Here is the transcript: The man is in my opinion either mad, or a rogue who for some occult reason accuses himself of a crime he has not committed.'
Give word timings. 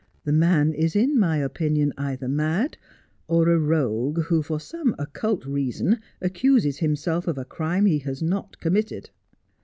The 0.23 0.31
man 0.33 0.73
is 0.73 0.95
in 0.95 1.19
my 1.19 1.37
opinion 1.37 1.93
either 1.95 2.27
mad, 2.27 2.75
or 3.27 3.49
a 3.49 3.59
rogue 3.59 4.17
who 4.23 4.41
for 4.41 4.59
some 4.59 4.95
occult 4.97 5.45
reason 5.45 5.99
accuses 6.19 6.79
himself 6.79 7.27
of 7.27 7.37
a 7.37 7.45
crime 7.45 7.85
he 7.85 7.99
has 7.99 8.19
not 8.19 8.59
committed.' 8.59 9.11